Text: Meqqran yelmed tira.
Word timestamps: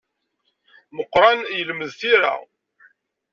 Meqqran 0.95 1.39
yelmed 1.57 1.91
tira. 1.99 2.33